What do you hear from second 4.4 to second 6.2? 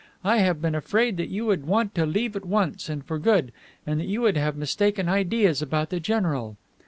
mistaken ideas about the